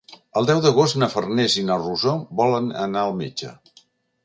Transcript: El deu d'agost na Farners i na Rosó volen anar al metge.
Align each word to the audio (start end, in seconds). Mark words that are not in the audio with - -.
El 0.39 0.45
deu 0.51 0.61
d'agost 0.61 0.97
na 1.01 1.09
Farners 1.17 1.59
i 1.63 1.67
na 1.69 1.77
Rosó 1.83 2.15
volen 2.41 2.73
anar 2.89 3.03
al 3.11 3.17
metge. 3.23 3.55